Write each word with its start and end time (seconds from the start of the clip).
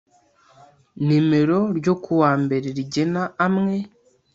nimero 1.05 1.59
ryo 1.77 1.93
kuwa 2.03 2.31
mbere 2.43 2.67
rigena 2.77 3.23
amwe 3.45 3.75